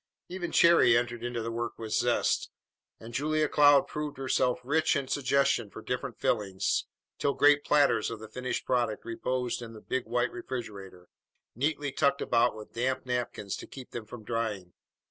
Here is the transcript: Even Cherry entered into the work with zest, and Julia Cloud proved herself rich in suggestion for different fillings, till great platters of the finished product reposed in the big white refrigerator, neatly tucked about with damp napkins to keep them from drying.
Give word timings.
Even 0.29 0.51
Cherry 0.51 0.97
entered 0.97 1.23
into 1.23 1.43
the 1.43 1.51
work 1.51 1.77
with 1.77 1.93
zest, 1.93 2.49
and 2.99 3.13
Julia 3.13 3.47
Cloud 3.47 3.85
proved 3.85 4.17
herself 4.17 4.59
rich 4.63 4.95
in 4.95 5.07
suggestion 5.07 5.69
for 5.69 5.83
different 5.83 6.17
fillings, 6.17 6.87
till 7.19 7.35
great 7.35 7.63
platters 7.63 8.09
of 8.09 8.17
the 8.19 8.27
finished 8.27 8.65
product 8.65 9.05
reposed 9.05 9.61
in 9.61 9.73
the 9.73 9.79
big 9.81 10.07
white 10.07 10.31
refrigerator, 10.31 11.07
neatly 11.53 11.91
tucked 11.91 12.19
about 12.23 12.55
with 12.55 12.73
damp 12.73 13.05
napkins 13.05 13.55
to 13.57 13.67
keep 13.67 13.91
them 13.91 14.07
from 14.07 14.23
drying. 14.23 14.73